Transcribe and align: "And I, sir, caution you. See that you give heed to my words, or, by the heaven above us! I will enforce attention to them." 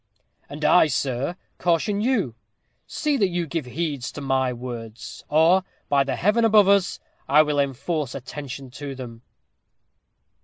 "And 0.49 0.65
I, 0.65 0.87
sir, 0.87 1.35
caution 1.59 2.01
you. 2.01 2.33
See 2.87 3.17
that 3.17 3.27
you 3.27 3.45
give 3.45 3.65
heed 3.67 4.01
to 4.01 4.19
my 4.19 4.51
words, 4.51 5.23
or, 5.29 5.63
by 5.89 6.03
the 6.03 6.15
heaven 6.15 6.43
above 6.43 6.67
us! 6.67 6.99
I 7.29 7.43
will 7.43 7.59
enforce 7.59 8.15
attention 8.15 8.71
to 8.71 8.95
them." 8.95 9.21